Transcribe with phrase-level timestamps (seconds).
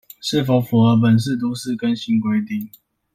[0.19, 2.67] 是否符合本市都市更新規定